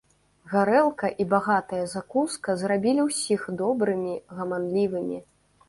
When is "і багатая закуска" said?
1.23-2.57